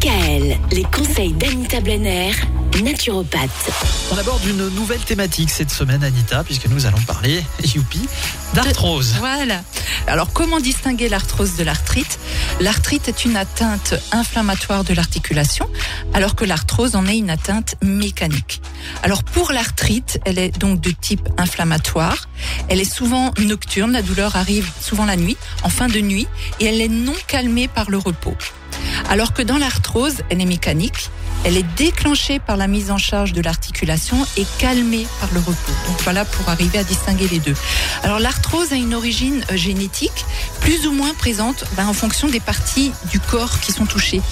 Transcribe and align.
DKL, 0.00 0.58
les 0.72 0.84
conseils 0.84 1.32
d'Anita 1.34 1.80
Blenner, 1.80 2.30
naturopathe. 2.82 3.70
On 4.10 4.16
aborde 4.16 4.42
une 4.46 4.68
nouvelle 4.70 5.00
thématique 5.00 5.50
cette 5.50 5.70
semaine, 5.70 6.02
Anita, 6.02 6.42
puisque 6.42 6.66
nous 6.68 6.86
allons 6.86 7.00
parler, 7.02 7.44
youpi, 7.74 8.00
d'arthrose. 8.54 9.16
Voilà. 9.18 9.62
Alors, 10.06 10.32
comment 10.32 10.58
distinguer 10.58 11.10
l'arthrose 11.10 11.56
de 11.56 11.64
l'arthrite? 11.64 12.18
L'arthrite 12.60 13.08
est 13.08 13.26
une 13.26 13.36
atteinte 13.36 13.94
inflammatoire 14.12 14.84
de 14.84 14.94
l'articulation, 14.94 15.68
alors 16.14 16.34
que 16.34 16.46
l'arthrose 16.46 16.96
en 16.96 17.06
est 17.06 17.18
une 17.18 17.30
atteinte 17.30 17.74
mécanique. 17.82 18.62
Alors, 19.02 19.22
pour 19.22 19.52
l'arthrite, 19.52 20.18
elle 20.24 20.38
est 20.38 20.58
donc 20.58 20.80
de 20.80 20.92
type 20.92 21.28
inflammatoire. 21.36 22.28
Elle 22.68 22.80
est 22.80 22.90
souvent 22.90 23.32
nocturne, 23.38 23.92
la 23.92 24.02
douleur 24.02 24.36
arrive 24.36 24.70
souvent 24.80 25.04
la 25.04 25.16
nuit, 25.16 25.36
en 25.62 25.68
fin 25.68 25.88
de 25.88 26.00
nuit, 26.00 26.26
et 26.58 26.66
elle 26.66 26.80
est 26.80 26.88
non 26.88 27.14
calmée 27.26 27.68
par 27.68 27.90
le 27.90 27.98
repos. 27.98 28.34
Alors 29.10 29.32
que 29.32 29.42
dans 29.42 29.58
l'arthrose, 29.58 30.22
elle 30.30 30.40
est 30.40 30.46
mécanique, 30.46 31.10
elle 31.44 31.56
est 31.56 31.66
déclenchée 31.76 32.38
par 32.38 32.56
la 32.56 32.68
mise 32.68 32.92
en 32.92 32.96
charge 32.96 33.32
de 33.32 33.42
l'articulation 33.42 34.24
et 34.36 34.46
calmée 34.58 35.04
par 35.20 35.28
le 35.32 35.40
repos. 35.40 35.72
Donc 35.88 36.00
voilà 36.02 36.24
pour 36.24 36.48
arriver 36.48 36.78
à 36.78 36.84
distinguer 36.84 37.26
les 37.26 37.40
deux. 37.40 37.56
Alors 38.04 38.20
l'arthrose 38.20 38.72
a 38.72 38.76
une 38.76 38.94
origine 38.94 39.44
euh, 39.50 39.56
génétique 39.56 40.24
plus 40.60 40.86
ou 40.86 40.92
moins 40.92 41.12
présente 41.12 41.64
ben, 41.76 41.88
en 41.88 41.92
fonction 41.92 42.28
des 42.28 42.38
parties 42.38 42.92
du 43.10 43.18
corps 43.18 43.58
qui 43.58 43.72
sont 43.72 43.86
touchées. 43.86 44.22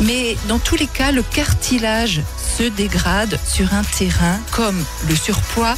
Mais 0.00 0.36
dans 0.48 0.58
tous 0.58 0.74
les 0.74 0.88
cas, 0.88 1.12
le 1.12 1.22
cartilage 1.22 2.20
se 2.58 2.64
dégrade 2.64 3.38
sur 3.46 3.72
un 3.72 3.84
terrain 3.84 4.40
comme 4.50 4.82
le 5.08 5.14
surpoids, 5.14 5.76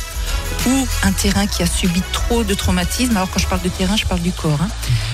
ou 0.67 0.87
un 1.03 1.13
terrain 1.13 1.47
qui 1.47 1.63
a 1.63 1.67
subi 1.67 2.03
trop 2.13 2.45
de 2.45 2.55
traumatismes. 2.55 3.17
Alors 3.17 3.31
quand 3.31 3.41
je 3.41 3.47
parle 3.47 3.63
de 3.63 3.69
terrain, 3.69 3.97
je 3.97 4.07
parle 4.07 4.21
du 4.21 4.33
corps. 4.33 4.61
Hein. 4.61 4.69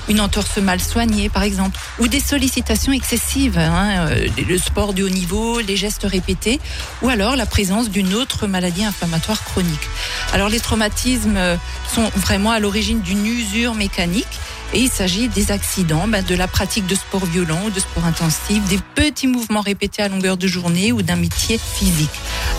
Une 0.09 0.21
entorse 0.21 0.59
mal 0.59 0.80
soignée, 0.80 1.29
par 1.29 1.43
exemple, 1.43 1.79
ou 1.98 2.09
des 2.09 2.21
sollicitations 2.21 2.93
excessives, 2.93 3.59
hein, 3.59 4.07
euh, 4.09 4.29
le 4.48 4.59
sport 4.59 4.95
de 4.95 5.05
haut 5.05 5.09
niveau, 5.09 5.61
les 5.61 5.77
gestes 5.77 6.05
répétés, 6.05 6.61
ou 7.02 7.09
alors 7.09 7.37
la 7.37 7.47
présence 7.47 7.90
d'une 7.90 8.15
autre 8.15 8.46
maladie 8.46 8.85
inflammatoire 8.85 9.45
chronique. 9.45 9.88
Alors 10.33 10.49
les 10.49 10.60
traumatismes 10.60 11.37
euh, 11.37 11.57
sont 11.93 12.10
vraiment 12.16 12.51
à 12.51 12.59
l'origine 12.59 13.01
d'une 13.01 13.27
usure 13.27 13.74
mécanique 13.74 14.40
et 14.73 14.80
il 14.80 14.90
s'agit 14.90 15.28
des 15.28 15.51
accidents, 15.51 16.09
ben, 16.09 16.24
de 16.24 16.34
la 16.34 16.48
pratique 16.48 16.87
de 16.87 16.95
sport 16.95 17.24
violent 17.26 17.60
ou 17.66 17.70
de 17.70 17.80
sport 17.80 18.04
intensif, 18.04 18.62
des 18.68 18.78
petits 18.95 19.26
mouvements 19.26 19.60
répétés 19.60 20.02
à 20.02 20.09
longueur 20.09 20.37
de 20.37 20.46
journée 20.46 20.92
ou 20.92 21.02
d'un 21.02 21.16
métier 21.16 21.59
physique. 21.59 22.10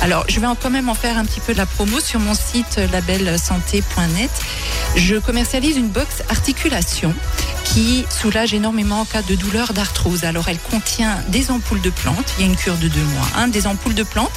Alors, 0.02 0.26
je 0.28 0.40
vais 0.40 0.48
quand 0.62 0.70
même 0.70 0.90
en 0.90 0.94
faire 0.94 1.18
un 1.18 1.26
petit 1.26 1.40
peu 1.40 1.54
de 1.54 1.58
la 1.58 1.66
promo 1.66 2.00
sur 2.00 2.20
mon 2.20 2.34
site 2.34 2.80
labelsanté.net. 2.92 4.32
Je 4.96 5.16
commercialise 5.16 5.78
une 5.78 5.90
box 5.90 6.24
articulation 6.30 7.14
qui 7.64 8.06
soulage 8.10 8.54
énormément 8.54 9.02
en 9.02 9.06
cas 9.06 9.22
de 9.22 9.36
douleur 9.36 9.74
d'arthrose. 9.74 10.24
Alors 10.24 10.48
elle 10.50 10.60
contient 10.60 11.18
des 11.30 11.50
ampoules 11.50 11.82
de 11.82 11.90
plantes, 11.90 12.34
il 12.38 12.46
y 12.46 12.48
a 12.48 12.52
une 12.52 12.56
cure 12.56 12.78
de 12.78 12.88
deux 12.88 13.04
mois, 13.16 13.28
hein, 13.36 13.48
des 13.48 13.66
ampoules 13.66 13.96
de 13.96 14.04
plantes, 14.04 14.32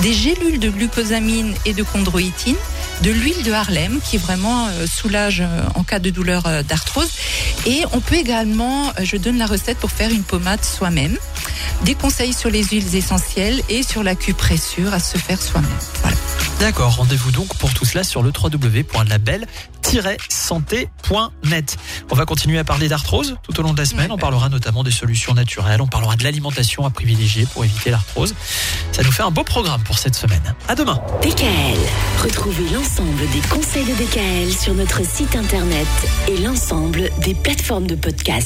des 0.00 0.12
gélules 0.12 0.58
de 0.58 0.70
glucosamine 0.70 1.54
et 1.64 1.74
de 1.74 1.82
chondroïtine, 1.82 2.56
de 3.02 3.10
l'huile 3.10 3.42
de 3.42 3.52
Harlem 3.52 4.00
qui 4.02 4.18
vraiment 4.18 4.66
euh, 4.66 4.86
soulage 4.86 5.40
euh, 5.40 5.62
en 5.74 5.82
cas 5.82 5.98
de 5.98 6.10
douleur 6.10 6.46
euh, 6.46 6.62
d'arthrose. 6.62 7.10
Et 7.66 7.84
on 7.92 8.00
peut 8.00 8.16
également, 8.16 8.92
je 9.02 9.16
donne 9.16 9.38
la 9.38 9.46
recette 9.46 9.78
pour 9.78 9.90
faire 9.90 10.10
une 10.10 10.22
pommade 10.22 10.64
soi-même, 10.64 11.16
des 11.84 11.94
conseils 11.94 12.32
sur 12.32 12.50
les 12.50 12.64
huiles 12.64 12.94
essentielles 12.94 13.62
et 13.68 13.82
sur 13.82 14.02
l'acupressure 14.02 14.92
à 14.92 15.00
se 15.00 15.18
faire 15.18 15.40
soi-même. 15.40 15.70
D'accord, 16.58 16.96
rendez-vous 16.96 17.30
donc 17.30 17.54
pour 17.56 17.72
tout 17.72 17.86
cela 17.86 18.04
sur 18.04 18.22
le 18.22 18.32
www.label-santé.net. 19.92 21.76
On 22.10 22.14
va 22.14 22.24
continuer 22.24 22.58
à 22.58 22.64
parler 22.64 22.88
d'arthrose 22.88 23.36
tout 23.42 23.58
au 23.58 23.62
long 23.62 23.72
de 23.72 23.78
la 23.78 23.84
semaine. 23.84 24.12
On 24.12 24.18
parlera 24.18 24.48
notamment 24.48 24.84
des 24.84 24.90
solutions 24.90 25.34
naturelles, 25.34 25.80
on 25.80 25.86
parlera 25.86 26.16
de 26.16 26.24
l'alimentation 26.24 26.84
à 26.86 26.90
privilégier 26.90 27.46
pour 27.52 27.64
éviter 27.64 27.90
l'arthrose. 27.90 28.34
Ça 28.92 29.02
nous 29.02 29.12
fait 29.12 29.22
un 29.22 29.30
beau 29.30 29.44
programme 29.44 29.82
pour 29.82 29.98
cette 29.98 30.14
semaine. 30.14 30.54
À 30.68 30.74
demain. 30.74 31.00
DKL. 31.22 31.78
Retrouvez 32.22 32.68
l'ensemble 32.70 33.28
des 33.32 33.40
conseils 33.48 33.84
de 33.84 33.94
DKL 33.94 34.52
sur 34.52 34.74
notre 34.74 35.04
site 35.04 35.36
internet 35.36 35.88
et 36.28 36.38
l'ensemble 36.38 37.10
des 37.20 37.34
plateformes 37.34 37.86
de 37.86 37.94
podcast. 37.94 38.38